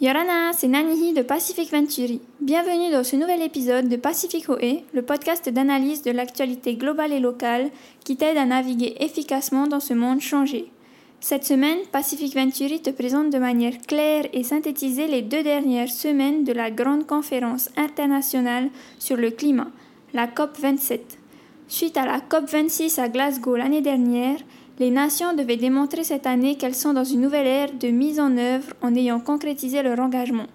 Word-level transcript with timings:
Yorana, 0.00 0.52
c'est 0.52 0.68
Nanihi 0.68 1.12
de 1.12 1.22
Pacific 1.22 1.72
Venturi. 1.72 2.20
Bienvenue 2.40 2.92
dans 2.92 3.02
ce 3.02 3.16
nouvel 3.16 3.42
épisode 3.42 3.88
de 3.88 3.96
Pacific 3.96 4.48
OE, 4.48 4.84
le 4.94 5.02
podcast 5.02 5.48
d'analyse 5.48 6.02
de 6.02 6.12
l'actualité 6.12 6.76
globale 6.76 7.12
et 7.12 7.18
locale 7.18 7.68
qui 8.04 8.16
t'aide 8.16 8.36
à 8.36 8.44
naviguer 8.44 8.94
efficacement 9.00 9.66
dans 9.66 9.80
ce 9.80 9.94
monde 9.94 10.20
changé. 10.20 10.70
Cette 11.18 11.44
semaine, 11.44 11.78
Pacific 11.90 12.32
Venturi 12.32 12.80
te 12.80 12.90
présente 12.90 13.30
de 13.30 13.38
manière 13.38 13.76
claire 13.88 14.26
et 14.32 14.44
synthétisée 14.44 15.08
les 15.08 15.22
deux 15.22 15.42
dernières 15.42 15.90
semaines 15.90 16.44
de 16.44 16.52
la 16.52 16.70
grande 16.70 17.04
conférence 17.04 17.68
internationale 17.76 18.70
sur 19.00 19.16
le 19.16 19.32
climat, 19.32 19.72
la 20.14 20.28
COP27. 20.28 21.00
Suite 21.66 21.96
à 21.96 22.06
la 22.06 22.20
COP26 22.20 23.00
à 23.00 23.08
Glasgow 23.08 23.56
l'année 23.56 23.82
dernière, 23.82 24.38
les 24.78 24.90
nations 24.90 25.34
devaient 25.34 25.56
démontrer 25.56 26.04
cette 26.04 26.26
année 26.26 26.56
qu'elles 26.56 26.74
sont 26.74 26.92
dans 26.92 27.04
une 27.04 27.20
nouvelle 27.20 27.46
ère 27.46 27.72
de 27.72 27.88
mise 27.88 28.20
en 28.20 28.36
œuvre 28.36 28.72
en 28.80 28.94
ayant 28.94 29.18
concrétisé 29.18 29.82
leur 29.82 29.98
engagement. 29.98 30.46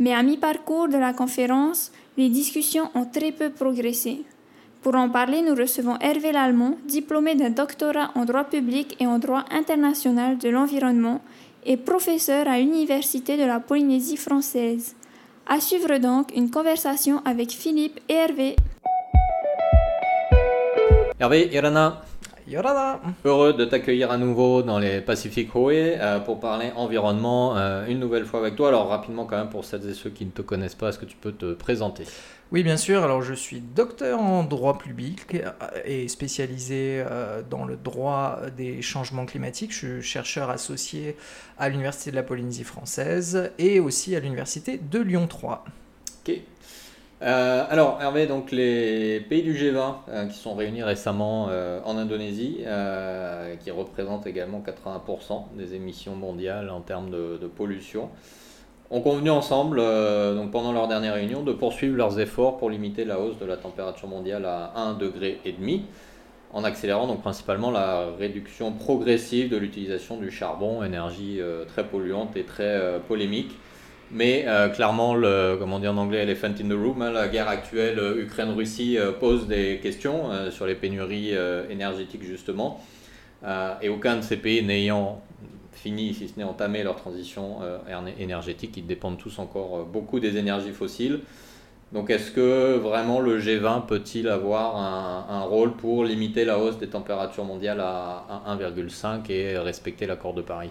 Mais 0.00 0.12
à 0.12 0.22
mi-parcours 0.22 0.88
de 0.88 0.96
la 0.96 1.12
conférence, 1.12 1.92
les 2.16 2.28
discussions 2.28 2.90
ont 2.94 3.04
très 3.04 3.30
peu 3.30 3.50
progressé. 3.50 4.22
Pour 4.82 4.96
en 4.96 5.08
parler, 5.08 5.40
nous 5.40 5.54
recevons 5.54 5.96
Hervé 6.00 6.32
Lallemand, 6.32 6.76
diplômé 6.86 7.36
d'un 7.36 7.50
doctorat 7.50 8.10
en 8.16 8.24
droit 8.24 8.44
public 8.44 8.96
et 9.00 9.06
en 9.06 9.18
droit 9.18 9.44
international 9.50 10.36
de 10.36 10.48
l'environnement 10.48 11.20
et 11.64 11.76
professeur 11.76 12.48
à 12.48 12.58
l'Université 12.58 13.36
de 13.36 13.44
la 13.44 13.60
Polynésie 13.60 14.16
française. 14.16 14.94
À 15.46 15.60
suivre 15.60 15.96
donc 15.98 16.34
une 16.34 16.50
conversation 16.50 17.22
avec 17.24 17.52
Philippe 17.52 18.00
et 18.08 18.14
Hervé. 18.14 18.56
Hervé, 21.20 21.48
Irana, 21.52 22.02
Yorada 22.46 23.00
heureux 23.24 23.54
de 23.54 23.64
t'accueillir 23.64 24.10
à 24.10 24.18
nouveau 24.18 24.62
dans 24.62 24.78
les 24.78 25.00
Pacific 25.00 25.48
Highway 25.54 25.96
euh, 25.98 26.20
pour 26.20 26.40
parler 26.40 26.72
environnement 26.76 27.56
euh, 27.56 27.86
une 27.86 27.98
nouvelle 27.98 28.26
fois 28.26 28.40
avec 28.40 28.56
toi. 28.56 28.68
Alors 28.68 28.88
rapidement 28.88 29.24
quand 29.24 29.38
même 29.38 29.48
pour 29.48 29.64
celles 29.64 29.88
et 29.88 29.94
ceux 29.94 30.10
qui 30.10 30.26
ne 30.26 30.30
te 30.30 30.42
connaissent 30.42 30.74
pas, 30.74 30.90
est-ce 30.90 30.98
que 30.98 31.06
tu 31.06 31.16
peux 31.16 31.32
te 31.32 31.54
présenter? 31.54 32.04
Oui, 32.52 32.62
bien 32.62 32.76
sûr. 32.76 33.02
Alors, 33.02 33.22
je 33.22 33.34
suis 33.34 33.60
docteur 33.60 34.20
en 34.20 34.44
droit 34.44 34.78
public 34.78 35.38
et 35.84 36.06
spécialisé 36.06 37.02
euh, 37.04 37.42
dans 37.42 37.64
le 37.64 37.76
droit 37.76 38.38
des 38.56 38.80
changements 38.80 39.26
climatiques. 39.26 39.72
Je 39.72 39.98
suis 39.98 40.02
chercheur 40.02 40.50
associé 40.50 41.16
à 41.58 41.68
l'Université 41.68 42.10
de 42.10 42.16
la 42.16 42.22
Polynésie 42.22 42.62
française 42.62 43.50
et 43.58 43.80
aussi 43.80 44.14
à 44.14 44.20
l'Université 44.20 44.78
de 44.78 45.00
Lyon 45.00 45.26
3. 45.26 45.64
Ok. 46.20 46.36
Euh, 47.24 47.64
alors 47.70 47.98
Hervé, 48.02 48.26
donc 48.26 48.50
les 48.50 49.18
pays 49.20 49.42
du 49.42 49.54
G20 49.54 49.94
euh, 50.08 50.26
qui 50.26 50.36
sont 50.36 50.54
réunis 50.54 50.82
récemment 50.82 51.46
euh, 51.48 51.80
en 51.86 51.96
Indonésie, 51.96 52.58
qui 53.60 53.70
représentent 53.70 54.26
également 54.26 54.60
80% 54.60 55.56
des 55.56 55.74
émissions 55.74 56.14
mondiales 56.16 56.68
en 56.68 56.80
termes 56.80 57.10
de, 57.10 57.46
pollution, 57.46 58.10
ont 58.90 59.00
convenu 59.00 59.30
ensemble, 59.30 59.78
donc 59.78 60.50
pendant 60.50 60.72
leur 60.72 60.86
dernière 60.86 61.14
réunion, 61.14 61.42
de 61.42 61.52
poursuivre 61.52 61.96
leurs 61.96 62.20
efforts 62.20 62.58
pour 62.58 62.68
limiter 62.68 63.04
la 63.04 63.18
hausse 63.18 63.38
de 63.38 63.46
la 63.46 63.56
température 63.56 64.08
mondiale 64.08 64.44
à 64.44 64.72
1,5 64.76 64.98
degré 64.98 65.40
en 66.52 66.62
accélérant 66.62 67.08
donc 67.08 67.22
principalement 67.22 67.70
la 67.70 68.06
réduction 68.18 68.72
progressive 68.72 69.50
de 69.50 69.56
l'utilisation 69.56 70.18
du 70.18 70.30
charbon, 70.30 70.84
énergie 70.84 71.40
très 71.68 71.84
polluante 71.84 72.36
et 72.36 72.44
très 72.44 73.00
polémique. 73.08 73.52
Mais 74.10 74.44
euh, 74.46 74.68
clairement, 74.68 75.14
le, 75.14 75.56
comment 75.58 75.78
dit 75.80 75.88
en 75.88 75.96
anglais, 75.96 76.22
elephant 76.22 76.48
in 76.60 76.68
the 76.68 76.72
room, 76.72 77.02
hein, 77.02 77.10
la 77.10 77.28
guerre 77.28 77.48
actuelle 77.48 77.98
euh, 77.98 78.22
Ukraine-Russie 78.22 78.98
euh, 78.98 79.12
pose 79.12 79.46
des 79.48 79.80
questions 79.82 80.50
sur 80.50 80.66
les 80.66 80.74
pénuries 80.74 81.32
énergétiques 81.70 82.22
justement. 82.24 82.80
Et 83.82 83.88
aucun 83.90 84.16
de 84.16 84.22
ces 84.22 84.38
pays 84.38 84.62
n'ayant 84.62 85.20
fini, 85.72 86.14
si 86.14 86.28
ce 86.28 86.38
n'est 86.38 86.44
entamé 86.44 86.82
leur 86.82 86.96
transition 86.96 87.58
éner- 87.88 88.14
énergétique, 88.18 88.74
ils 88.78 88.86
dépendent 88.86 89.18
tous 89.18 89.38
encore 89.38 89.84
beaucoup 89.84 90.18
des 90.18 90.38
énergies 90.38 90.72
fossiles. 90.72 91.20
Donc 91.92 92.10
est-ce 92.10 92.30
que 92.32 92.76
vraiment 92.78 93.20
le 93.20 93.38
G20 93.38 93.86
peut-il 93.86 94.28
avoir 94.28 94.76
un, 94.76 95.26
un 95.28 95.42
rôle 95.42 95.72
pour 95.76 96.04
limiter 96.04 96.44
la 96.46 96.58
hausse 96.58 96.78
des 96.78 96.88
températures 96.88 97.44
mondiales 97.44 97.80
à, 97.80 98.24
à 98.46 98.56
1,5 98.56 99.30
et 99.30 99.58
respecter 99.58 100.06
l'accord 100.06 100.32
de 100.34 100.42
Paris? 100.42 100.70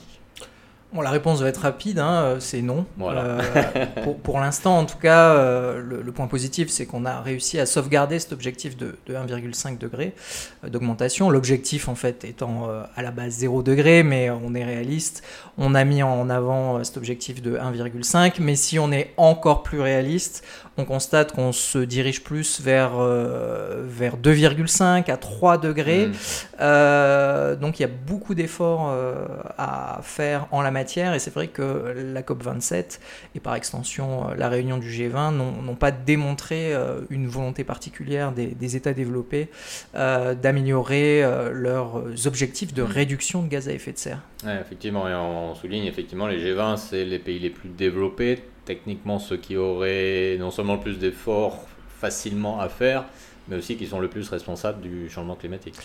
Bon, 0.94 1.02
la 1.02 1.10
réponse 1.10 1.42
va 1.42 1.48
être 1.48 1.62
rapide, 1.62 1.98
hein, 1.98 2.22
euh, 2.24 2.40
c'est 2.40 2.62
non. 2.62 2.86
Voilà. 2.98 3.22
Euh, 3.22 3.86
pour 4.04 4.20
pour 4.20 4.40
l'instant, 4.40 4.78
en 4.78 4.86
tout 4.86 5.00
cas, 5.00 5.32
euh, 5.32 5.82
le, 5.82 6.04
le 6.04 6.12
point 6.12 6.28
positif, 6.28 6.70
c'est 6.70 6.86
qu'on 6.86 7.06
a 7.06 7.20
réussi 7.20 7.60
à 7.60 7.66
sauvegarder 7.66 8.20
cet 8.20 8.32
objectif 8.32 8.78
de, 8.78 8.96
de 9.08 9.16
1,5 9.16 9.80
degré 9.80 10.14
d'augmentation. 10.68 11.32
L'objectif, 11.32 11.88
en 11.88 11.96
fait, 11.96 12.24
étant 12.26 12.70
euh, 12.70 12.84
à 12.96 13.02
la 13.02 13.10
base 13.10 13.34
0 13.34 13.64
degré, 13.64 14.04
mais 14.04 14.30
on 14.30 14.54
est 14.54 14.64
réaliste. 14.64 15.24
On 15.58 15.74
a 15.74 15.84
mis 15.84 16.04
en 16.04 16.30
avant 16.30 16.84
cet 16.84 16.98
objectif 16.98 17.42
de 17.42 17.58
1,5, 17.58 18.36
mais 18.40 18.56
si 18.56 18.78
on 18.78 18.92
est 18.92 19.14
encore 19.18 19.64
plus 19.64 19.82
réaliste, 19.82 20.44
on 20.78 20.86
constate 20.86 21.32
qu'on 21.32 21.52
se 21.52 21.80
dirige 21.80 22.24
plus 22.24 22.60
vers, 22.60 22.98
vers 22.98 24.18
2,5 24.18 25.12
à 25.12 25.18
3 25.18 25.58
degrés. 25.60 26.08
Mm. 26.08 26.14
Euh, 26.60 27.56
donc 27.56 27.80
il 27.80 27.84
y 27.84 27.86
a 27.86 27.90
beaucoup 28.08 28.34
d'efforts 28.34 28.92
à 29.58 30.00
faire 30.02 30.48
en 30.52 30.62
la 30.62 30.72
matière 30.72 30.83
et 30.84 31.20
c'est 31.20 31.34
vrai 31.34 31.48
que 31.48 31.94
la 32.14 32.22
COP27 32.22 33.00
et 33.36 33.40
par 33.40 33.56
extension 33.56 34.30
euh, 34.30 34.36
la 34.36 34.50
réunion 34.50 34.78
du 34.78 34.90
G20 34.90 35.32
n'ont 35.32 35.76
pas 35.76 35.92
démontré 35.92 36.74
euh, 36.74 37.02
une 37.10 37.28
volonté 37.28 37.64
particulière 37.64 38.32
des, 38.32 38.48
des 38.48 38.76
États 38.76 38.94
développés 38.94 39.50
euh, 39.96 40.36
d'améliorer 40.36 41.24
leurs 41.52 42.28
objectifs 42.28 42.74
de 42.74 42.82
réduction 42.82 43.44
de 43.44 43.48
gaz 43.48 43.70
à 43.70 43.74
effet 43.74 43.92
de 43.92 43.98
serre. 43.98 44.22
Ouais, 44.46 44.60
effectivement, 44.60 45.08
et 45.08 45.14
on 45.14 45.56
souligne 45.56 45.86
effectivement 45.86 46.28
les 46.28 46.40
G20, 46.40 46.78
c'est 46.78 47.06
les 47.06 47.20
pays 47.20 47.40
les 47.40 47.50
plus 47.50 47.70
développés, 47.70 48.40
techniquement 48.66 49.20
ceux 49.20 49.38
qui 49.38 49.56
auraient 49.56 50.38
non 50.40 50.52
seulement 50.52 50.76
le 50.76 50.82
plus 50.82 51.00
d'efforts 51.00 51.66
facilement 52.00 52.60
à 52.60 52.70
faire, 52.70 53.06
mais 53.48 53.56
aussi 53.56 53.78
qui 53.78 53.86
sont 53.86 54.00
le 54.00 54.10
plus 54.10 54.30
responsables 54.30 54.82
du 54.82 55.10
changement 55.10 55.36
climatique. 55.36 55.76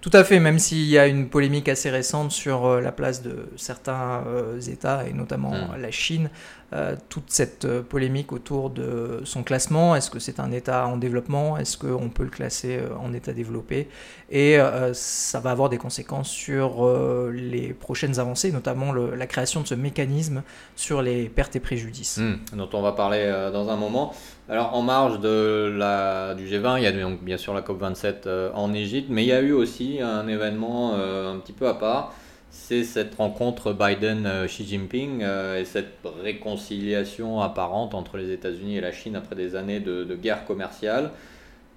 Tout 0.00 0.10
à 0.12 0.22
fait, 0.22 0.38
même 0.38 0.60
s'il 0.60 0.84
y 0.86 0.96
a 0.96 1.06
une 1.08 1.28
polémique 1.28 1.68
assez 1.68 1.90
récente 1.90 2.30
sur 2.30 2.66
euh, 2.66 2.80
la 2.80 2.92
place 2.92 3.20
de 3.20 3.48
certains 3.56 4.22
euh, 4.28 4.60
États, 4.60 5.04
et 5.08 5.12
notamment 5.12 5.50
Mm. 5.50 5.80
la 5.80 5.90
Chine, 5.90 6.30
euh, 6.72 6.94
toute 7.08 7.24
cette 7.32 7.66
polémique 7.82 8.30
autour 8.32 8.70
de 8.70 9.20
son 9.24 9.42
classement, 9.42 9.96
est-ce 9.96 10.08
que 10.10 10.20
c'est 10.20 10.38
un 10.38 10.52
État 10.52 10.86
en 10.86 10.98
développement, 10.98 11.58
est-ce 11.58 11.76
qu'on 11.76 12.10
peut 12.10 12.22
le 12.22 12.30
classer 12.30 12.78
en 13.00 13.12
État 13.12 13.32
développé, 13.32 13.88
et 14.30 14.58
euh, 14.60 14.92
ça 14.94 15.40
va 15.40 15.50
avoir 15.50 15.68
des 15.68 15.78
conséquences 15.78 16.28
sur 16.30 16.86
euh, 16.86 17.32
les 17.34 17.72
prochaines 17.72 18.20
avancées, 18.20 18.52
notamment 18.52 18.92
le- 18.92 19.16
la 19.16 19.26
création 19.26 19.62
de 19.62 19.66
ce 19.66 19.74
mécanisme 19.74 20.42
sur 20.76 21.02
les 21.02 21.28
pertes 21.28 21.56
et 21.56 21.60
préjudices. 21.60 22.18
Hmm, 22.18 22.36
dont 22.56 22.68
on 22.72 22.82
va 22.82 22.92
parler 22.92 23.26
dans 23.52 23.68
un 23.68 23.76
moment. 23.76 24.14
Alors 24.50 24.74
en 24.74 24.80
marge 24.80 25.20
de 25.20 25.70
la, 25.76 26.34
du 26.34 26.46
G20, 26.46 26.78
il 26.78 26.84
y 26.84 26.86
a 26.86 27.10
bien 27.20 27.36
sûr 27.36 27.52
la 27.52 27.60
COP27 27.60 28.14
euh, 28.26 28.50
en 28.54 28.72
Égypte, 28.72 29.08
mais 29.10 29.22
il 29.22 29.28
y 29.28 29.32
a 29.32 29.42
eu 29.42 29.52
aussi 29.52 30.00
un 30.00 30.26
événement 30.26 30.94
euh, 30.94 31.34
un 31.34 31.38
petit 31.38 31.52
peu 31.52 31.68
à 31.68 31.74
part. 31.74 32.14
C'est 32.48 32.82
cette 32.82 33.14
rencontre 33.16 33.74
Biden-Xi 33.74 34.66
Jinping 34.66 35.20
euh, 35.22 35.60
et 35.60 35.66
cette 35.66 35.98
réconciliation 36.22 37.42
apparente 37.42 37.94
entre 37.94 38.16
les 38.16 38.32
États-Unis 38.32 38.78
et 38.78 38.80
la 38.80 38.90
Chine 38.90 39.16
après 39.16 39.36
des 39.36 39.54
années 39.54 39.80
de, 39.80 40.14
guerre 40.14 40.46
commerciale. 40.46 41.10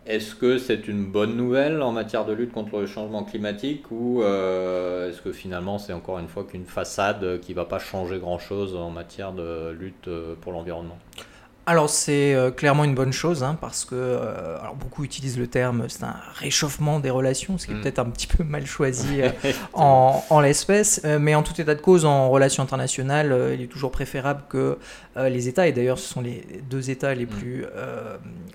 Est-ce 0.07 0.33
que 0.33 0.57
c'est 0.57 0.87
une 0.87 1.05
bonne 1.05 1.35
nouvelle 1.35 1.81
en 1.81 1.91
matière 1.91 2.23
de 2.23 2.31
lutte 2.31 2.53
contre 2.53 2.79
le 2.79 2.87
changement 2.87 3.23
climatique 3.23 3.91
ou 3.91 4.23
est-ce 4.23 5.21
que 5.21 5.31
finalement 5.31 5.77
c'est 5.77 5.93
encore 5.93 6.17
une 6.17 6.27
fois 6.27 6.43
qu'une 6.43 6.65
façade 6.65 7.39
qui 7.41 7.53
va 7.53 7.65
pas 7.65 7.77
changer 7.77 8.17
grand-chose 8.17 8.75
en 8.75 8.89
matière 8.89 9.31
de 9.31 9.69
lutte 9.69 10.09
pour 10.41 10.53
l'environnement? 10.53 10.97
Alors 11.67 11.91
c'est 11.91 12.33
euh, 12.33 12.49
clairement 12.49 12.83
une 12.83 12.95
bonne 12.95 13.13
chose 13.13 13.43
hein, 13.43 13.55
parce 13.61 13.85
que 13.85 13.93
euh, 13.93 14.59
alors 14.59 14.75
beaucoup 14.75 15.03
utilisent 15.03 15.37
le 15.37 15.45
terme 15.45 15.85
c'est 15.89 16.03
un 16.03 16.15
réchauffement 16.33 16.99
des 16.99 17.11
relations, 17.11 17.59
ce 17.59 17.67
qui 17.67 17.73
est 17.73 17.75
Mm. 17.75 17.81
peut-être 17.81 17.99
un 17.99 18.09
petit 18.09 18.25
peu 18.25 18.43
mal 18.43 18.65
choisi 18.65 19.21
euh, 19.21 19.29
en, 19.73 20.23
en 20.29 20.39
l'espèce, 20.39 21.01
mais 21.19 21.35
en 21.35 21.43
tout 21.43 21.59
état 21.61 21.75
de 21.75 21.81
cause 21.81 22.03
en 22.03 22.29
relations 22.31 22.63
internationales, 22.63 23.53
il 23.53 23.61
est 23.61 23.67
toujours 23.67 23.91
préférable 23.91 24.41
que 24.49 24.77
les 25.15 25.47
États 25.49 25.67
et 25.67 25.71
d'ailleurs 25.73 25.99
ce 25.99 26.07
sont 26.07 26.21
les 26.21 26.45
deux 26.69 26.89
États 26.89 27.13
les 27.13 27.25
Mm. 27.25 27.29
plus 27.29 27.65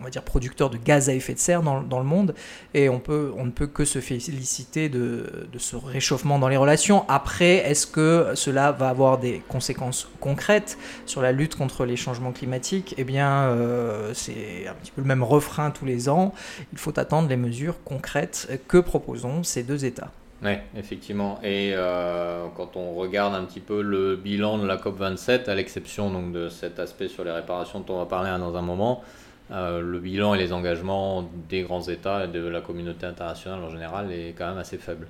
on 0.01 0.05
va 0.05 0.11
dire 0.11 0.23
producteurs 0.23 0.69
de 0.71 0.77
gaz 0.77 1.09
à 1.09 1.15
effet 1.15 1.35
de 1.35 1.39
serre 1.39 1.63
dans, 1.63 1.81
dans 1.83 1.99
le 2.01 2.05
monde 2.05 2.35
et 2.75 2.89
on 2.89 2.99
peut 2.99 3.33
on 3.39 3.45
ne 3.45 3.51
peut 3.51 3.67
que 3.69 3.85
se 3.85 4.01
féliciter 4.01 4.89
de, 4.89 5.49
de 5.53 5.59
ce 5.59 5.77
réchauffement 5.77 6.39
dans 6.39 6.49
les 6.49 6.57
relations. 6.57 7.05
Après, 7.09 7.57
est-ce 7.71 7.87
que 7.87 8.33
cela 8.35 8.73
va 8.73 8.89
avoir 8.89 9.19
des 9.19 9.43
conséquences 9.49 10.09
concrètes 10.21 10.77
sur 11.07 11.23
la 11.23 11.31
lutte 11.33 11.55
contre 11.55 11.85
les 11.85 11.97
changements 11.97 12.33
climatiques, 12.33 12.95
eh 12.97 13.05
bien, 13.05 13.45
euh, 13.45 14.13
c'est 14.15 14.67
un 14.69 14.75
petit 14.75 14.91
peu 14.91 15.01
le 15.01 15.07
même 15.07 15.23
refrain 15.23 15.71
tous 15.71 15.85
les 15.85 16.09
ans. 16.09 16.35
Il 16.73 16.79
faut 16.79 16.99
attendre 16.99 17.29
les 17.29 17.37
mesures 17.37 17.83
concrètes 17.85 18.61
que 18.69 18.79
proposons 18.79 19.43
ces 19.43 19.63
deux 19.63 19.85
États. 19.85 20.11
Oui, 20.43 20.53
effectivement. 20.77 21.39
Et 21.43 21.73
euh, 21.75 22.47
quand 22.57 22.77
on 22.77 22.95
regarde 22.95 23.35
un 23.35 23.45
petit 23.45 23.61
peu 23.61 23.81
le 23.81 24.17
bilan 24.17 24.59
de 24.59 24.67
la 24.67 24.77
COP27, 24.77 25.49
à 25.49 25.55
l'exception 25.55 26.11
donc 26.11 26.33
de 26.33 26.49
cet 26.49 26.79
aspect 26.79 27.09
sur 27.09 27.25
les 27.25 27.31
réparations 27.31 27.81
dont 27.81 27.95
on 27.95 27.99
va 27.99 28.07
parler 28.07 28.29
hein, 28.29 28.39
dans 28.39 28.55
un 28.57 28.63
moment, 28.63 29.03
euh, 29.51 29.81
le 29.81 29.99
bilan 29.99 30.35
et 30.35 30.39
les 30.39 30.53
engagements 30.53 31.29
des 31.49 31.63
grands 31.63 31.83
États 31.83 32.25
et 32.25 32.29
de 32.29 32.47
la 32.47 32.61
communauté 32.61 33.07
internationale 33.07 33.63
en 33.63 33.71
général 33.71 34.13
est 34.13 34.35
quand 34.37 34.49
même 34.49 34.59
assez 34.59 34.77
faible. 34.77 35.07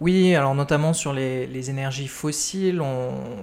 Oui, 0.00 0.36
alors 0.36 0.54
notamment 0.54 0.92
sur 0.92 1.12
les, 1.12 1.70
énergies 1.70 2.06
fossiles, 2.06 2.80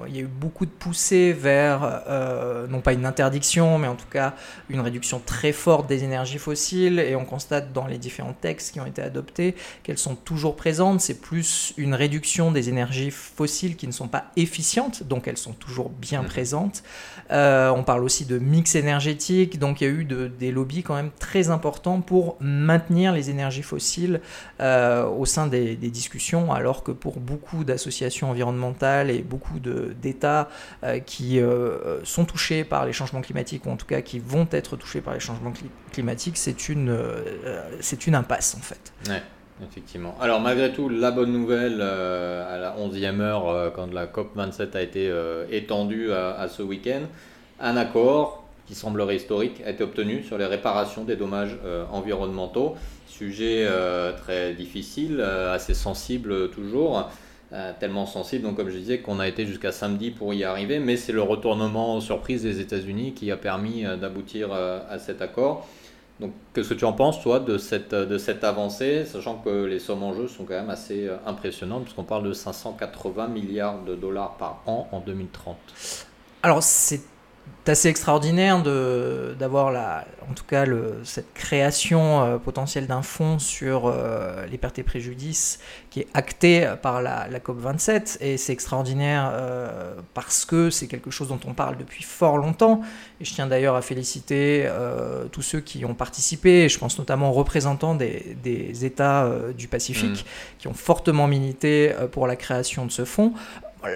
il 0.08 0.16
y 0.16 0.20
a 0.20 0.22
eu 0.22 0.28
beaucoup 0.28 0.66
de 0.66 0.72
poussées 0.72 1.34
vers, 1.34 2.04
euh, 2.08 2.66
non 2.68 2.80
pas 2.80 2.94
une 2.94 3.06
interdiction, 3.06 3.78
mais 3.78 3.90
en 3.90 3.96
tout 3.96 4.08
cas 4.10 4.36
une 4.70 4.80
réduction 4.80 5.22
très 5.24 5.52
forte 5.52 5.88
des 5.88 6.06
énergies 6.06 6.38
fossiles, 6.38 7.00
et 7.00 7.14
on 7.18 7.26
constate 7.26 7.74
dans 7.74 7.88
les 7.88 7.98
différents 7.98 8.36
textes 8.40 8.72
qui 8.72 8.80
ont 8.80 8.86
été 8.86 9.02
adoptés 9.02 9.56
qu'elles 9.84 9.98
sont 9.98 10.16
toujours 10.16 10.56
présentes. 10.56 11.02
C'est 11.02 11.20
plus 11.20 11.74
une 11.76 11.94
réduction 11.94 12.54
des 12.54 12.70
énergies 12.70 13.12
fossiles 13.12 13.76
qui 13.76 13.86
ne 13.86 13.92
sont 13.92 14.08
pas 14.08 14.32
efficientes, 14.38 15.04
donc 15.04 15.28
elles 15.28 15.38
sont 15.38 15.54
toujours 15.54 15.90
bien 15.90 16.22
mmh. 16.22 16.28
présentes. 16.28 16.84
Euh, 17.32 17.70
on 17.72 17.84
parle 17.84 18.04
aussi 18.06 18.24
de 18.24 18.40
mix 18.40 18.76
énergétique, 18.76 19.60
donc 19.60 19.82
il 19.82 19.84
y 19.84 19.88
a 19.88 19.94
eu 19.94 20.06
des 20.06 20.52
lobbies 20.52 20.84
quand 20.84 20.96
même 20.96 21.12
très 21.20 21.50
importants 21.50 22.00
pour 22.00 22.38
maintenir 22.40 23.12
les 23.12 23.30
énergies 23.30 23.64
fossiles 23.64 24.22
euh, 24.62 25.06
au 25.06 25.26
sein 25.26 25.48
des 25.48 25.76
discussions 25.76 26.45
alors 26.54 26.84
que 26.84 26.92
pour 26.92 27.20
beaucoup 27.20 27.64
d'associations 27.64 28.30
environnementales 28.30 29.10
et 29.10 29.22
beaucoup 29.22 29.60
d'États 29.60 30.50
euh, 30.84 31.00
qui 31.00 31.40
euh, 31.40 32.04
sont 32.04 32.26
touchés 32.26 32.64
par 32.64 32.86
les 32.86 32.94
changements 32.94 33.22
climatiques, 33.22 33.66
ou 33.66 33.70
en 33.70 33.78
tout 33.78 33.86
cas 33.86 34.02
qui 34.02 34.20
vont 34.20 34.48
être 34.52 34.78
touchés 34.78 35.02
par 35.02 35.14
les 35.14 35.20
changements 35.20 35.54
climatiques, 35.92 36.38
c'est 36.38 36.70
une, 36.70 36.90
euh, 36.90 37.82
une 38.08 38.16
impasse 38.16 38.56
en 38.56 38.62
fait. 38.62 38.94
Ouais. 39.10 39.22
Effectivement. 39.64 40.18
Alors 40.20 40.42
malgré 40.42 40.74
tout, 40.74 40.90
la 40.90 41.12
bonne 41.12 41.32
nouvelle 41.32 41.82
à 41.82 42.58
la 42.58 42.76
11e 42.78 43.22
heure, 43.22 43.72
quand 43.74 43.94
la 43.94 44.06
COP27 44.06 44.76
a 44.76 44.82
été 44.82 45.10
étendue 45.50 46.12
à, 46.12 46.46
ce 46.50 46.62
week-end, 46.62 47.04
un 47.62 47.78
accord 47.78 48.45
qui 48.68 48.76
semblerait 48.76 49.16
historique 49.16 49.62
a 49.66 49.70
été 49.70 49.84
obtenu 49.84 50.24
sur 50.24 50.38
les 50.38 50.46
réparations 50.46 51.04
des 51.04 51.16
dommages 51.16 51.58
environnementaux. 51.92 52.76
Sujet 53.16 53.66
euh, 53.66 54.12
très 54.12 54.54
difficile, 54.54 55.22
euh, 55.22 55.54
assez 55.54 55.74
sensible 55.74 56.50
toujours, 56.50 57.10
euh, 57.54 57.72
tellement 57.80 58.06
sensible, 58.06 58.44
donc 58.44 58.58
comme 58.58 58.70
je 58.70 58.78
disais, 58.78 59.00
qu'on 59.00 59.22
a 59.22 59.28
été 59.30 59.46
jusqu'à 59.46 59.72
samedi 59.72 60.12
pour 60.12 60.34
y 60.34 60.44
arriver, 60.44 60.80
mais 60.80 60.98
c'est 60.98 61.14
le 61.14 61.22
retournement 61.22 62.02
surprise 62.02 62.44
des 62.44 62.60
États-Unis 62.60 63.14
qui 63.14 63.32
a 63.32 63.38
permis 63.38 63.84
d'aboutir 64.02 64.52
à 64.52 65.00
cet 65.00 65.22
accord. 65.22 65.66
Donc, 66.20 66.34
qu'est-ce 66.54 66.70
que 66.70 66.74
tu 66.74 66.84
en 66.84 66.92
penses, 66.92 67.22
toi, 67.22 67.40
de 67.40 67.58
cette, 67.58 67.96
de 67.96 68.18
cette 68.18 68.44
avancée, 68.44 69.06
sachant 69.06 69.36
que 69.38 69.64
les 69.64 69.80
sommes 69.80 70.04
en 70.04 70.14
jeu 70.14 70.28
sont 70.28 70.44
quand 70.44 70.54
même 70.54 70.70
assez 70.70 71.10
impressionnantes, 71.26 71.84
puisqu'on 71.84 72.04
parle 72.04 72.28
de 72.28 72.34
580 72.34 73.30
milliards 73.30 73.82
de 73.84 73.96
dollars 73.96 74.36
par 74.36 74.62
an 74.66 74.90
en 74.92 75.00
2030 75.00 75.56
Alors, 76.44 76.62
c'est 76.62 77.02
assez 77.68 77.90
extraordinaire 77.90 78.62
d'avoir 78.62 79.74
en 80.30 80.34
tout 80.34 80.44
cas 80.44 80.66
le, 80.66 81.02
cette 81.04 81.34
création 81.34 82.22
euh, 82.22 82.38
potentielle 82.38 82.88
d'un 82.88 83.02
fonds 83.02 83.40
sur 83.40 83.86
euh, 83.86 84.46
les 84.48 84.58
pertes 84.58 84.80
et 84.80 84.84
préjudices 84.84 85.60
qui 85.90 86.02
est 86.02 86.08
acté 86.14 86.68
par 86.82 87.02
la, 87.02 87.28
COP 87.40 87.60
27 87.60 88.18
et 88.22 88.38
c'est 88.38 88.54
extraordinaire 88.54 89.32
euh, 89.34 89.96
parce 90.14 90.46
que 90.46 90.70
c'est 90.70 90.88
quelque 90.88 91.12
chose 91.12 91.28
dont 91.28 91.40
on 91.48 91.54
parle 91.54 91.78
depuis 91.78 92.04
fort 92.04 92.38
longtemps. 92.38 92.82
Et 93.22 93.26
je 93.26 93.34
tiens 93.34 93.48
d'ailleurs 93.48 93.76
à 93.76 93.82
féliciter 93.82 94.70
tous 95.32 95.42
ceux 95.42 95.62
qui 95.62 95.86
ont 95.86 95.94
participé. 95.94 96.68
Je 96.68 96.78
pense 96.78 96.98
notamment 97.00 97.30
aux 97.30 97.34
représentants 97.34 97.96
des, 97.96 98.36
des 98.44 98.86
États 98.86 99.30
du 99.58 99.68
Pacifique 99.68 100.26
mmh. 100.26 100.60
qui 100.60 100.68
ont 100.68 100.74
fortement 100.74 101.28
milité 101.28 101.94
pour 102.12 102.28
la 102.28 102.36
création 102.36 102.86
de 102.86 102.92
ce 102.92 103.06
fonds 103.06 103.34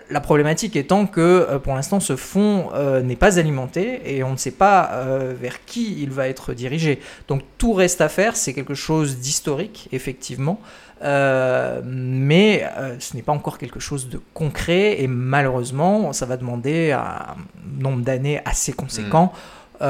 la 0.09 0.21
problématique 0.21 0.75
étant 0.75 1.05
que 1.05 1.21
euh, 1.21 1.59
pour 1.59 1.75
l'instant 1.75 1.99
ce 1.99 2.15
fonds 2.15 2.69
euh, 2.73 3.01
n'est 3.01 3.15
pas 3.15 3.39
alimenté 3.39 4.01
et 4.05 4.23
on 4.23 4.31
ne 4.31 4.37
sait 4.37 4.51
pas 4.51 4.89
euh, 4.93 5.33
vers 5.39 5.65
qui 5.65 6.01
il 6.01 6.11
va 6.11 6.27
être 6.27 6.53
dirigé. 6.53 6.99
Donc 7.27 7.41
tout 7.57 7.73
reste 7.73 8.01
à 8.01 8.09
faire, 8.09 8.35
c'est 8.35 8.53
quelque 8.53 8.73
chose 8.73 9.17
d'historique 9.17 9.89
effectivement, 9.91 10.59
mais 11.01 12.69
ce 12.99 13.15
n'est 13.15 13.21
pas 13.21 13.31
encore 13.31 13.57
quelque 13.57 13.79
chose 13.79 14.09
de 14.09 14.19
concret 14.33 15.01
et 15.01 15.07
malheureusement 15.07 16.11
ça 16.13 16.25
va 16.25 16.35
demander 16.35 16.91
un 16.91 17.35
nombre 17.79 18.03
d'années 18.03 18.41
assez 18.45 18.73
conséquent. 18.73 19.31
Hmm. 19.79 19.85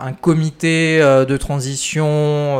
un 0.00 0.12
comité 0.20 0.98
de 0.98 1.36
transition 1.36 2.58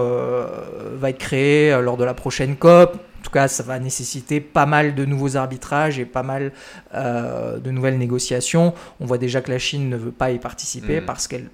va 0.94 1.11
être 1.11 1.19
créé 1.19 1.76
lors 1.82 1.96
de 1.96 2.05
la 2.05 2.14
prochaine 2.14 2.56
COP 2.56 2.96
en 3.19 3.23
tout 3.23 3.31
cas, 3.31 3.49
ça 3.49 3.62
va 3.62 3.79
nécessiter 3.79 4.41
pas 4.41 4.67
mal 4.67 4.94
de 4.94 5.05
nouveaux 5.05 5.37
arbitrages 5.37 5.99
et 5.99 6.05
pas 6.05 6.23
mal 6.23 6.53
euh, 6.94 7.59
de 7.59 7.70
nouvelles 7.70 7.99
négociations. 7.99 8.75
On 9.00 9.06
voit 9.06 9.19
déjà 9.19 9.41
que 9.41 9.50
la 9.50 9.59
Chine 9.59 9.88
ne 9.88 9.97
veut 9.97 10.12
pas 10.12 10.31
y 10.31 10.38
participer 10.38 11.00
mm. 11.00 11.05
parce 11.05 11.26
qu'elle 11.26 11.49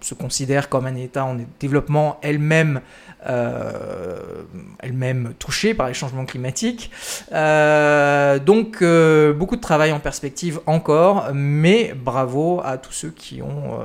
se 0.00 0.14
considère 0.14 0.68
comme 0.68 0.86
un 0.86 0.94
État 0.96 1.24
en 1.24 1.36
développement 1.58 2.18
elle-même 2.22 2.80
euh, 3.26 4.42
elle-même 4.80 5.32
touchée 5.38 5.72
par 5.72 5.88
les 5.88 5.94
changements 5.94 6.26
climatiques. 6.26 6.90
Euh, 7.32 8.38
donc 8.38 8.82
euh, 8.82 9.32
beaucoup 9.32 9.56
de 9.56 9.62
travail 9.62 9.92
en 9.92 10.00
perspective 10.00 10.60
encore, 10.66 11.30
mais 11.32 11.94
bravo 11.94 12.60
à 12.62 12.76
tous 12.76 12.92
ceux 12.92 13.10
qui 13.10 13.40
ont 13.40 13.78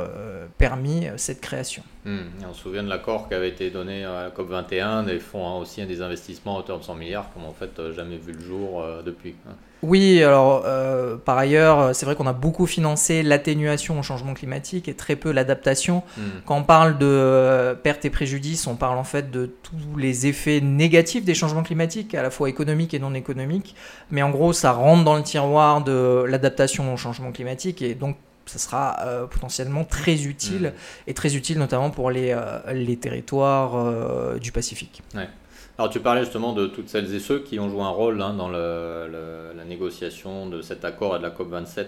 permis 0.57 1.07
cette 1.15 1.39
création. 1.39 1.83
Hmm. 2.05 2.27
on 2.49 2.53
se 2.53 2.61
souvient 2.61 2.83
de 2.83 2.89
l'accord 2.89 3.27
qui 3.27 3.33
avait 3.33 3.49
été 3.49 3.69
donné 3.71 4.05
à 4.05 4.23
la 4.23 4.29
COP21, 4.29 5.05
des 5.05 5.19
fonds 5.19 5.47
hein, 5.47 5.57
aussi 5.59 5.85
des 5.85 6.01
investissements 6.01 6.55
à 6.55 6.59
hauteur 6.59 6.79
de 6.79 6.83
100 6.83 6.95
milliards, 6.95 7.29
comme 7.33 7.45
en 7.45 7.53
fait 7.53 7.91
jamais 7.93 8.17
vu 8.17 8.31
le 8.31 8.41
jour 8.41 8.83
depuis. 9.05 9.35
Hein. 9.47 9.53
Oui, 9.81 10.21
alors 10.21 10.63
euh, 10.65 11.15
par 11.15 11.37
ailleurs, 11.37 11.95
c'est 11.95 12.05
vrai 12.05 12.15
qu'on 12.15 12.27
a 12.27 12.33
beaucoup 12.33 12.65
financé 12.65 13.23
l'atténuation 13.23 13.97
au 13.97 14.03
changement 14.03 14.33
climatique 14.33 14.89
et 14.89 14.93
très 14.93 15.15
peu 15.15 15.31
l'adaptation. 15.31 16.03
Hmm. 16.17 16.21
Quand 16.45 16.57
on 16.57 16.63
parle 16.63 16.97
de 16.97 17.05
euh, 17.05 17.75
pertes 17.75 18.03
et 18.03 18.09
préjudices, 18.09 18.67
on 18.67 18.75
parle 18.75 18.97
en 18.97 19.05
fait 19.05 19.31
de 19.31 19.45
tous 19.45 19.97
les 19.97 20.27
effets 20.27 20.59
négatifs 20.59 21.23
des 21.23 21.33
changements 21.33 21.63
climatiques, 21.63 22.13
à 22.13 22.23
la 22.23 22.29
fois 22.29 22.49
économiques 22.49 22.93
et 22.93 22.99
non 22.99 23.13
économiques. 23.13 23.73
Mais 24.11 24.21
en 24.21 24.31
gros, 24.31 24.51
ça 24.51 24.73
rentre 24.73 25.05
dans 25.05 25.15
le 25.15 25.23
tiroir 25.23 25.81
de 25.81 26.25
l'adaptation 26.27 26.93
au 26.93 26.97
changement 26.97 27.31
climatique 27.31 27.81
et 27.81 27.95
donc 27.95 28.17
ça 28.49 28.59
sera 28.59 28.97
euh, 29.01 29.27
potentiellement 29.27 29.85
très 29.85 30.23
utile 30.25 30.73
hmm. 30.75 31.09
et 31.09 31.13
très 31.13 31.35
utile 31.35 31.57
notamment 31.59 31.89
pour 31.89 32.11
les, 32.11 32.37
les 32.73 32.97
territoires 32.97 34.39
du 34.39 34.51
Pacifique. 34.51 35.01
Ouais. 35.15 35.29
Alors 35.77 35.89
tu 35.89 35.99
parlais 35.99 36.23
justement 36.23 36.53
de 36.53 36.67
toutes 36.67 36.89
celles 36.89 37.13
et 37.13 37.19
ceux 37.19 37.39
qui 37.39 37.59
ont 37.59 37.69
joué 37.69 37.81
un 37.81 37.89
rôle 37.89 38.21
hein, 38.21 38.33
dans 38.33 38.49
la 38.49 39.65
négociation 39.65 40.47
de 40.47 40.61
cet 40.61 40.83
accord 40.83 41.15
et 41.15 41.19
de 41.19 41.23
la 41.23 41.29
COP27 41.29 41.85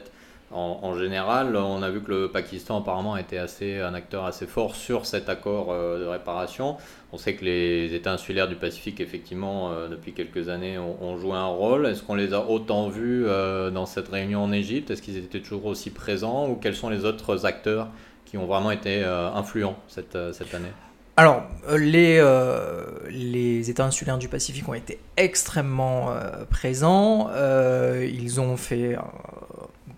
en, 0.53 0.97
général. 0.97 1.55
On 1.55 1.81
a 1.81 1.89
vu 1.89 2.01
que 2.01 2.11
le 2.11 2.31
Pakistan 2.31 2.79
apparemment 2.79 3.17
était 3.17 3.37
assez, 3.37 3.79
un 3.79 3.93
acteur 3.93 4.25
assez 4.25 4.47
fort 4.47 4.75
sur 4.75 5.05
cet 5.05 5.29
accord 5.29 5.67
euh, 5.71 5.99
de 5.99 6.05
réparation. 6.05 6.77
On 7.11 7.17
sait 7.17 7.35
que 7.35 7.45
les 7.45 7.93
États 7.93 8.13
insulaires 8.13 8.47
du 8.47 8.55
Pacifique, 8.55 8.99
effectivement, 8.99 9.71
euh, 9.71 9.87
depuis 9.87 10.13
quelques 10.13 10.49
années, 10.49 10.77
ont, 10.77 11.17
joué 11.17 11.33
un 11.33 11.47
rôle. 11.47 11.85
Est-ce 11.85 12.03
qu'on 12.03 12.15
les 12.15 12.33
a 12.33 12.41
autant 12.41 12.89
vus 12.89 13.25
euh, 13.25 13.69
dans 13.69 13.85
cette 13.85 14.09
réunion 14.09 14.43
en 14.43 14.51
Égypte? 14.51 14.91
Est-ce 14.91 15.01
qu'ils 15.01 15.17
étaient 15.17 15.41
toujours 15.41 15.65
aussi 15.65 15.89
présents? 15.89 16.47
Ou 16.49 16.55
quels 16.55 16.75
sont 16.75 16.89
les 16.89 17.05
autres 17.05 17.45
acteurs 17.45 17.89
qui 18.25 18.37
ont 18.37 18.45
vraiment 18.45 18.71
été 18.71 19.03
influents 19.03 19.75
cette, 19.89 20.17
cette 20.31 20.53
année? 20.53 20.71
Alors, 21.17 21.43
les, 21.77 22.23
les 23.09 23.69
États 23.69 23.85
insulaires 23.85 24.17
du 24.17 24.29
Pacifique 24.29 24.69
ont 24.69 24.73
été 24.73 24.99
extrêmement 25.17 26.13
présents. 26.49 27.29
ils 28.01 28.39
ont 28.39 28.55
fait, 28.55 28.95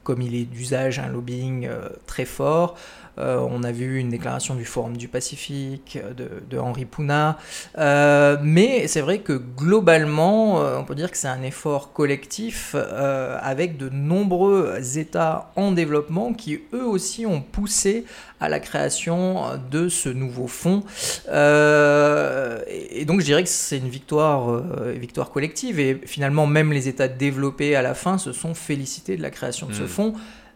comme 0.03 0.21
il 0.21 0.35
est 0.35 0.45
d'usage, 0.45 0.99
un 0.99 1.07
lobbying 1.07 1.69
très 2.05 2.25
fort. 2.25 2.77
Euh, 3.19 3.37
on 3.49 3.63
a 3.63 3.71
vu 3.71 3.99
une 3.99 4.09
déclaration 4.09 4.55
du 4.55 4.65
Forum 4.65 4.97
du 4.97 5.07
Pacifique 5.07 5.99
euh, 6.01 6.39
de, 6.49 6.57
Henri 6.57 6.85
Pouna. 6.85 7.37
Euh, 7.77 8.37
mais 8.41 8.87
c'est 8.87 9.01
vrai 9.01 9.19
que 9.19 9.33
globalement, 9.33 10.55
on 10.79 10.83
peut 10.83 10.95
dire 10.95 11.11
que 11.11 11.17
c'est 11.17 11.27
un 11.27 11.43
effort 11.43 11.93
collectif 11.93 12.75
avec 12.75 13.77
de 13.77 13.89
nombreux 13.89 14.97
États 14.97 15.51
en 15.55 15.71
développement 15.71 16.33
qui 16.33 16.61
eux 16.73 16.85
aussi 16.85 17.25
ont 17.25 17.41
poussé 17.41 18.05
à 18.39 18.49
la 18.49 18.59
création 18.59 19.43
de 19.71 19.89
ce 19.89 20.09
nouveau 20.09 20.47
fonds. 20.47 20.83
et 21.27 23.05
donc 23.05 23.19
je 23.21 23.25
dirais 23.25 23.43
que 23.43 23.49
c'est 23.49 23.77
une 23.77 23.89
victoire, 23.89 24.61
victoire 24.95 25.31
collective. 25.31 25.79
Et 25.79 25.99
finalement, 26.05 26.45
même 26.47 26.71
les 26.71 26.87
États 26.87 27.07
développés 27.07 27.75
à 27.75 27.81
la 27.81 27.93
fin 27.93 28.17
se 28.17 28.31
sont 28.31 28.53
félicités 28.53 29.17
de 29.17 29.21
la 29.21 29.31
création 29.31 29.67
de 29.67 29.73
ce 29.73 29.83
hmm. 29.83 29.87
fonds 29.87 30.13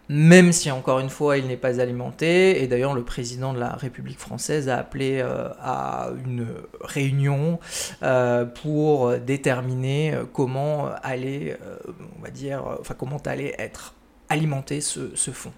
même 0.09 0.51
si 0.53 0.71
encore 0.71 0.99
une 0.99 1.09
fois 1.09 1.37
il 1.37 1.47
n'est 1.47 1.57
pas 1.57 1.79
alimenté. 1.79 2.61
Et 2.61 2.67
d'ailleurs 2.67 2.93
le 2.93 3.03
président 3.03 3.53
de 3.53 3.59
la 3.59 3.69
République 3.69 4.19
française 4.19 4.69
a 4.69 4.77
appelé 4.77 5.19
euh, 5.21 5.49
à 5.61 6.09
une 6.25 6.47
réunion 6.81 7.59
euh, 8.03 8.45
pour 8.45 9.17
déterminer 9.17 10.13
euh, 10.13 10.23
comment 10.31 10.89
allait, 11.03 11.57
on 12.17 12.21
va 12.21 12.29
dire, 12.29 12.63
enfin 12.79 12.95
comment 12.97 13.21
allait 13.25 13.55
être 13.57 13.93
alimenté 14.29 14.81
ce, 14.81 15.15
ce 15.15 15.31
fonds. 15.31 15.53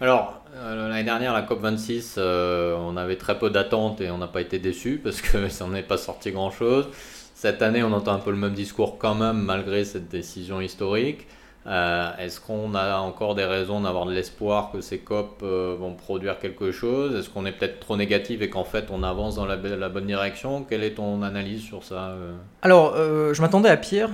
Alors 0.00 0.42
l'année 0.54 1.04
dernière 1.04 1.32
la 1.32 1.42
COP 1.42 1.60
26, 1.60 2.18
on 2.18 2.96
avait 2.96 3.16
très 3.16 3.38
peu 3.38 3.50
d'attentes 3.50 4.00
et 4.00 4.10
on 4.10 4.18
n'a 4.18 4.28
pas 4.28 4.40
été 4.40 4.58
déçus 4.58 5.00
parce 5.02 5.20
que 5.20 5.48
ça 5.48 5.66
n'en 5.66 5.74
est 5.74 5.82
pas 5.82 5.98
sorti 5.98 6.32
grand 6.32 6.50
chose. 6.50 6.88
Cette 7.34 7.60
année, 7.60 7.82
on 7.82 7.92
entend 7.92 8.12
un 8.12 8.18
peu 8.18 8.30
le 8.30 8.38
même 8.38 8.54
discours 8.54 8.96
quand 8.96 9.14
même 9.14 9.36
malgré 9.36 9.84
cette 9.84 10.08
décision 10.08 10.60
historique. 10.60 11.26
Euh, 11.66 12.10
est-ce 12.18 12.40
qu'on 12.40 12.74
a 12.74 12.98
encore 12.98 13.34
des 13.34 13.44
raisons 13.44 13.80
d'avoir 13.80 14.06
de 14.06 14.12
l'espoir 14.12 14.70
que 14.70 14.80
ces 14.80 14.98
COP 14.98 15.40
euh, 15.42 15.76
vont 15.78 15.94
produire 15.94 16.38
quelque 16.38 16.70
chose? 16.70 17.16
Est-ce 17.16 17.28
qu'on 17.28 17.44
est 17.44 17.52
peut-être 17.52 17.80
trop 17.80 17.96
négatif 17.96 18.40
et 18.40 18.48
qu'en 18.48 18.64
fait 18.64 18.86
on 18.90 19.02
avance 19.02 19.34
dans 19.34 19.46
la, 19.46 19.56
bonne 19.56 20.06
direction? 20.06 20.62
Quelle 20.62 20.84
est 20.84 20.94
ton 20.94 21.22
analyse 21.22 21.62
sur 21.62 21.82
ça 21.82 22.10
euh? 22.10 22.34
Alors, 22.62 22.96
je 22.96 23.40
m'attendais 23.40 23.68
à 23.68 23.76
pire, 23.76 24.10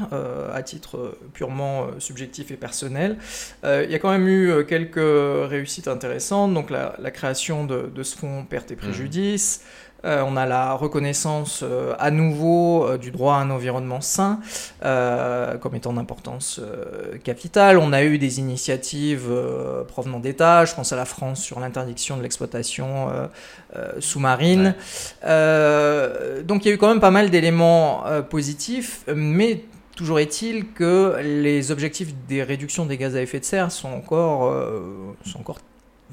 à 0.53 0.63
titre 0.63 1.17
purement 1.33 1.87
subjectif 1.99 2.51
et 2.51 2.57
personnel. 2.57 3.17
Il 3.65 3.91
y 3.91 3.95
a 3.95 3.99
quand 3.99 4.11
même 4.11 4.29
eu 4.29 4.67
quelques 4.67 4.97
réussites 5.49 5.89
intéressantes, 5.89 6.53
donc 6.53 6.71
la, 6.71 7.11
création 7.11 7.65
de, 7.65 8.03
ce 8.03 8.17
fonds 8.17 8.45
perte 8.45 8.71
et 8.71 8.77
mmh. 8.77 8.79
Euh, 10.05 10.23
on 10.27 10.37
a 10.37 10.47
la 10.47 10.73
reconnaissance 10.73 11.61
euh, 11.63 11.95
à 11.99 12.11
nouveau 12.11 12.85
euh, 12.85 12.99
du 12.99 13.11
droit 13.11 13.35
à 13.35 13.39
un 13.39 13.51
environnement 13.51 14.01
sain 14.01 14.41
comme 15.61 15.75
étant 15.75 15.93
d'importance 15.93 16.61
capitale. 17.25 17.79
On 17.79 17.93
a 17.93 18.03
eu 18.03 18.19
des 18.19 18.41
initiatives 18.41 19.31
provenant 19.89 20.19
d'États, 20.19 20.65
je 20.65 20.75
pense 20.75 20.93
à 20.93 20.97
la 20.97 21.05
France 21.05 21.41
sur 21.41 21.61
l'interdiction 21.61 22.17
de 22.17 22.23
l'exploitation 22.23 23.09
sous-marine. 24.01 24.75
donc 25.23 26.65
il 26.65 26.69
y 26.69 26.71
a 26.71 26.75
eu 26.75 26.79
quand 26.79 26.89
même 26.89 27.01
pas 27.01 27.11
mal 27.11 27.31
d'éléments 27.31 28.05
positifs, 28.29 29.05
mais 29.15 29.65
Toujours 29.95 30.21
est-il 30.21 30.73
que 30.73 31.19
les 31.23 31.71
objectifs 31.71 32.15
des 32.27 32.43
réductions 32.43 32.87
des 32.87 32.97
gaz 32.97 33.15
à 33.15 33.21
effet 33.21 33.41
de 33.41 33.45
serre 33.45 33.71
sont 33.71 33.91
encore, 33.91 34.51
sont 35.27 35.39
encore 35.39 35.59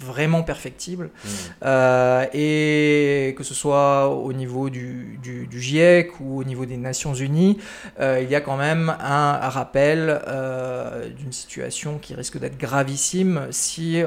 vraiment 0.04 0.44
perfectible. 0.44 1.06
Mmh. 1.06 1.30
Euh, 1.66 2.26
et 2.34 3.34
que 3.36 3.44
ce 3.44 3.54
soit 3.54 4.10
au 4.10 4.34
niveau 4.34 4.70
du, 4.70 5.20
du, 5.22 5.48
GIEC 5.52 6.20
ou 6.20 6.40
au 6.40 6.44
niveau 6.44 6.66
des 6.66 6.78
Nations 6.78 7.14
Unies, 7.14 7.58
euh, 8.00 8.22
il 8.22 8.30
y 8.30 8.36
a 8.36 8.42
quand 8.42 8.58
même 8.58 8.96
un, 9.00 9.50
rappel 9.50 10.22
euh, 10.28 11.10
d'une 11.10 11.32
situation 11.32 11.98
qui 11.98 12.14
risque 12.14 12.38
d'être 12.40 12.58
gravissime 12.58 13.48
si 13.52 14.02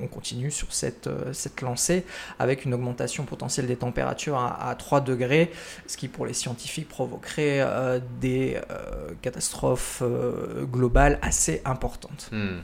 on 0.00 0.06
continue 0.08 0.50
sur 0.50 0.72
cette, 0.72 1.08
cette 1.32 1.60
lancée 1.60 2.04
avec 2.38 2.64
une 2.64 2.74
augmentation 2.74 3.24
potentielle 3.24 3.66
des 3.66 3.76
températures 3.76 4.38
à, 4.38 4.74
3 4.78 5.00
degrés, 5.00 5.50
ce 5.86 5.96
qui 5.96 6.08
pour 6.08 6.26
les 6.26 6.34
scientifiques 6.34 6.88
provoquerait 6.88 8.00
des 8.20 8.58
catastrophes 9.22 10.02
globales 10.70 11.18
assez 11.22 11.62
importantes. 11.64 12.28
Mmh. 12.32 12.58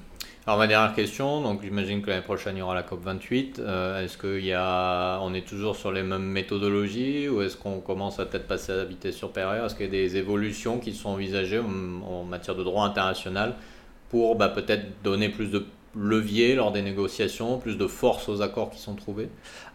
Alors 0.49 0.57
ma 0.57 0.67
dernière 0.67 0.95
question, 0.95 1.43
donc 1.43 1.61
j'imagine 1.63 2.01
que 2.01 2.09
l'année 2.09 2.23
prochaine 2.23 2.57
il 2.57 2.61
y 2.61 2.63
aura 2.63 2.75
la 2.75 2.83
COP 2.83 3.05
28. 3.05 3.59
Euh, 3.59 4.03
est-ce 4.03 4.17
qu'il 4.17 4.51
a, 4.55 5.19
on 5.21 5.35
est 5.35 5.47
toujours 5.47 5.77
sur 5.77 5.93
les 5.93 6.03
mêmes 6.03 6.23
méthodologies 6.23 7.29
ou 7.29 7.43
est-ce 7.43 7.59
qu'on 7.59 7.81
commence 7.81 8.19
à 8.19 8.25
peut-être 8.25 8.47
passer 8.47 8.73
à 8.73 8.77
la 8.77 8.87
vitesse 8.87 9.17
supérieure? 9.17 9.67
Est-ce 9.67 9.75
qu'il 9.75 9.85
y 9.85 9.89
a 9.91 9.93
des 9.93 10.17
évolutions 10.17 10.79
qui 10.79 10.95
sont 10.95 11.11
envisagées 11.11 11.59
en, 11.59 12.25
matière 12.25 12.57
de 12.57 12.65
droit 12.65 12.87
international 12.87 13.57
pour 14.09 14.37
bah, 14.37 14.49
peut-être 14.49 14.87
donner 15.05 15.29
plus 15.29 15.49
de 15.49 15.67
levier 15.95 16.55
lors 16.55 16.73
des 16.73 16.81
négociations, 16.81 17.59
plus 17.59 17.77
de 17.77 17.87
force 17.87 18.31
aux 18.31 18.41
accords 18.41 18.71
qui 18.71 18.79
sont 18.79 18.95
trouvés? 18.95 19.29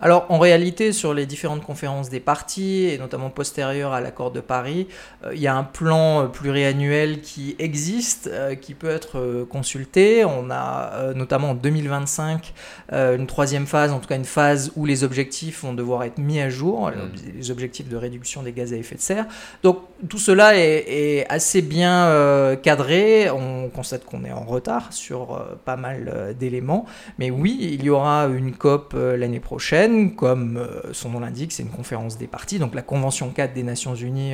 Alors 0.03 0.25
en 0.27 0.38
réalité, 0.38 0.91
sur 0.91 1.13
les 1.13 1.25
différentes 1.25 1.63
conférences 1.63 2.10
des 2.10 2.19
partis, 2.19 2.88
et 2.88 2.98
notamment 2.98 3.29
postérieures 3.29 3.93
à 3.93 4.01
l'accord 4.01 4.31
de 4.31 4.41
Paris, 4.41 4.89
euh, 5.24 5.33
il 5.33 5.39
y 5.39 5.48
a 5.48 5.55
un 5.55 5.63
plan 5.63 6.24
euh, 6.24 6.27
pluriannuel 6.27 7.22
qui 7.22 7.55
existe, 7.57 8.29
euh, 8.29 8.53
qui 8.53 8.74
peut 8.74 8.89
être 8.89 9.48
consulté. 9.50 10.25
On 10.25 10.51
a 10.51 11.13
notamment 11.15 11.51
en 11.51 11.53
2025 11.53 12.53
une 12.91 13.27
troisième 13.27 13.65
phase, 13.65 13.93
en 13.93 14.00
tout 14.00 14.10
cas 14.10 14.17
une 14.17 14.25
phase 14.25 14.74
où 14.75 14.86
les 14.86 15.05
objectifs 15.05 15.63
vont 15.63 15.74
devoir 15.74 16.03
être 16.03 16.17
mis 16.17 16.41
à 16.41 16.50
jour, 16.50 16.89
mmh. 16.89 17.38
les 17.38 17.50
objectifs 17.50 17.88
de 17.88 17.95
réduction 17.95 18.43
des 18.43 18.51
gaz 18.51 18.74
à 18.74 18.75
effet 18.75 18.95
de 18.95 19.01
serre. 19.01 19.25
Donc 19.63 19.79
tout 20.10 20.17
cela 20.17 20.57
est, 20.57 20.83
est 20.88 21.25
assez 21.29 21.62
bien 21.62 22.57
cadré. 22.62 23.29
On 23.29 23.69
constate 23.69 24.03
qu'on 24.03 24.25
est 24.25 24.33
en 24.33 24.43
retard 24.43 24.91
sur 24.91 25.41
pas 25.63 25.77
mal 25.77 26.36
d'éléments. 26.38 26.86
Mais 27.19 27.31
oui, 27.31 27.57
il 27.62 27.83
y 27.83 27.89
aura 27.89 28.25
une 28.25 28.53
COP 28.53 28.95
l'année 28.95 29.39
prochaine, 29.39 29.92
comme 30.15 30.57
euh, 30.57 30.93
son 30.93 31.09
nom 31.09 31.19
l'indique, 31.19 31.51
c'est 31.51 31.63
une 31.63 31.69
conférence 31.69 32.17
des 32.17 32.27
partis, 32.27 32.59
donc 32.59 32.75
la 32.75 32.81
Convention 32.81 33.29
4 33.29 33.53
des 33.53 33.63
Nations 33.63 33.95
Unies 33.95 34.33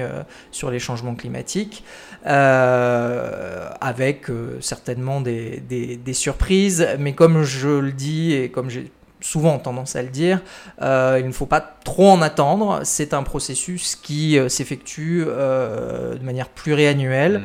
sur 0.51 0.71
les 0.71 0.79
changements 0.79 1.15
climatiques, 1.15 1.83
avec 2.23 4.27
certainement 4.61 5.21
des, 5.21 5.59
des, 5.59 6.13
surprises. 6.13 6.87
Mais 6.99 7.13
comme 7.13 7.43
je 7.43 7.69
le 7.69 7.91
dis 7.91 8.33
et 8.33 8.49
comme 8.49 8.69
j'ai 8.69 8.91
souvent 9.21 9.59
tendance 9.59 9.95
à 9.95 10.01
le 10.01 10.09
dire, 10.09 10.41
euh, 10.81 11.17
il 11.19 11.27
ne 11.27 11.31
faut 11.31 11.45
pas 11.45 11.61
trop 11.61 12.09
en 12.09 12.21
attendre. 12.21 12.81
C'est 12.83 13.13
un 13.13 13.23
processus 13.23 13.95
qui 13.95 14.37
euh, 14.37 14.49
s'effectue 14.49 15.23
euh, 15.27 16.15
de 16.15 16.23
manière 16.23 16.49
pluriannuelle, 16.49 17.41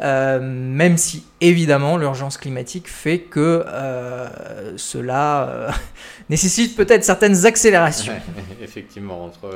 mmh. 0.00 0.38
même 0.40 0.96
si 0.96 1.24
évidemment 1.40 1.96
l'urgence 1.96 2.36
climatique 2.36 2.88
fait 2.88 3.18
que 3.18 3.64
cela 4.76 5.68
nécessite 6.28 6.76
peut-être 6.76 7.04
certaines 7.04 7.46
accélérations. 7.46 8.12
effectivement, 8.62 9.24
entre 9.24 9.50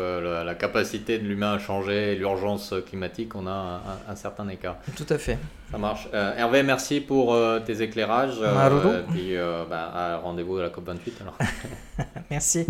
la, 0.45 0.55
capacité 0.55 1.19
de 1.19 1.27
l'humain 1.27 1.55
à 1.55 1.59
changer 1.59 2.13
et 2.13 2.17
l'urgence 2.17 2.75
climatique, 2.87 3.35
on 3.35 3.47
a 3.47 3.83
un, 4.09 4.17
certain 4.17 4.49
écart. 4.49 4.77
Tout 4.97 5.07
à 5.09 5.19
fait. 5.19 5.39
Ça 5.71 5.79
marche. 5.79 6.09
Hervé, 6.13 6.63
merci 6.63 7.01
pour 7.01 7.37
tes 7.65 7.83
éclairages. 7.83 8.39
et 8.39 9.13
puis 9.13 9.37
bah, 9.69 10.21
rendez-vous 10.23 10.59
à 10.59 10.63
la 10.63 10.69
COP28 10.69 11.23
alors. 11.23 11.39
Merci. 12.31 12.67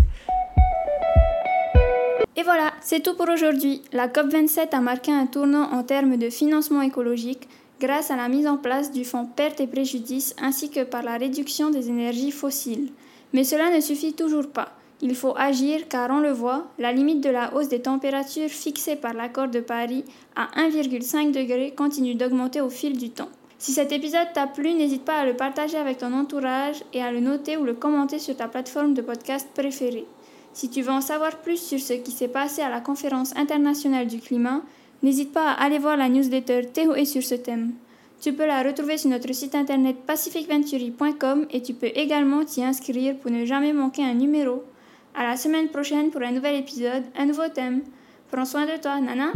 Et 2.34 2.42
voilà, 2.42 2.72
c'est 2.80 3.00
tout 3.00 3.14
pour 3.14 3.28
aujourd'hui. 3.28 3.82
La 3.92 4.08
COP27 4.08 4.74
a 4.74 4.80
marqué 4.80 5.12
un 5.12 5.26
tournant 5.26 5.70
en 5.72 5.82
termes 5.82 6.16
de 6.16 6.30
financement 6.30 6.82
écologique 6.82 7.48
grâce 7.82 8.12
à 8.12 8.16
la 8.16 8.28
mise 8.28 8.46
en 8.46 8.58
place 8.58 8.92
du 8.92 9.04
fonds 9.04 9.26
pertes 9.26 9.60
et 9.60 9.66
préjudices 9.66 10.36
ainsi 10.40 10.70
que 10.70 10.84
par 10.84 11.02
la 11.02 11.16
réduction 11.16 11.70
des 11.70 11.88
énergies 11.88 12.30
fossiles. 12.30 12.92
Mais 13.32 13.42
cela 13.42 13.74
ne 13.74 13.80
suffit 13.80 14.12
toujours 14.12 14.46
pas. 14.46 14.70
Il 15.00 15.16
faut 15.16 15.34
agir 15.36 15.88
car 15.88 16.08
on 16.10 16.20
le 16.20 16.30
voit, 16.30 16.68
la 16.78 16.92
limite 16.92 17.20
de 17.20 17.28
la 17.28 17.52
hausse 17.54 17.68
des 17.68 17.82
températures 17.82 18.48
fixée 18.48 18.94
par 18.94 19.14
l'accord 19.14 19.48
de 19.48 19.58
Paris 19.58 20.04
à 20.36 20.46
1,5 20.56 21.32
degré 21.32 21.74
continue 21.76 22.14
d'augmenter 22.14 22.60
au 22.60 22.70
fil 22.70 22.96
du 22.96 23.10
temps. 23.10 23.30
Si 23.58 23.72
cet 23.72 23.90
épisode 23.90 24.32
t'a 24.32 24.46
plu, 24.46 24.74
n'hésite 24.74 25.04
pas 25.04 25.18
à 25.18 25.26
le 25.26 25.34
partager 25.34 25.76
avec 25.76 25.98
ton 25.98 26.12
entourage 26.12 26.84
et 26.92 27.02
à 27.02 27.10
le 27.10 27.18
noter 27.18 27.56
ou 27.56 27.64
le 27.64 27.74
commenter 27.74 28.20
sur 28.20 28.36
ta 28.36 28.46
plateforme 28.46 28.94
de 28.94 29.02
podcast 29.02 29.48
préférée. 29.54 30.06
Si 30.52 30.70
tu 30.70 30.82
veux 30.82 30.92
en 30.92 31.00
savoir 31.00 31.38
plus 31.38 31.60
sur 31.60 31.80
ce 31.80 31.94
qui 31.94 32.12
s'est 32.12 32.28
passé 32.28 32.62
à 32.62 32.70
la 32.70 32.80
conférence 32.80 33.34
internationale 33.36 34.06
du 34.06 34.20
climat, 34.20 34.62
n'hésite 35.02 35.32
pas 35.32 35.50
à 35.50 35.64
aller 35.64 35.78
voir 35.78 35.96
la 35.96 36.08
newsletter 36.08 36.66
Théo 36.72 36.94
sur 37.04 37.22
ce 37.22 37.34
thème. 37.34 37.72
Tu 38.20 38.32
peux 38.32 38.46
la 38.46 38.62
retrouver 38.62 38.98
sur 38.98 39.10
notre 39.10 39.32
site 39.34 39.54
internet 39.54 39.96
pacificventuri.com 40.06 41.46
et 41.50 41.60
tu 41.60 41.74
peux 41.74 41.90
également 41.94 42.44
t'y 42.44 42.62
inscrire 42.62 43.16
pour 43.16 43.30
ne 43.30 43.44
jamais 43.44 43.72
manquer 43.72 44.04
un 44.04 44.14
numéro. 44.14 44.62
À 45.14 45.24
la 45.24 45.36
semaine 45.36 45.68
prochaine 45.68 46.10
pour 46.10 46.22
un 46.22 46.30
nouvel 46.30 46.54
épisode, 46.56 47.02
un 47.16 47.26
nouveau 47.26 47.48
thème. 47.48 47.82
Prends 48.30 48.44
soin 48.44 48.64
de 48.64 48.80
toi, 48.80 49.00
Nana. 49.00 49.32